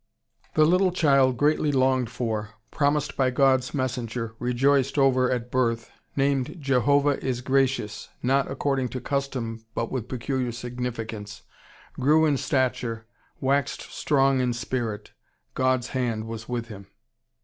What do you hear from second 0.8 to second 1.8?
child greatly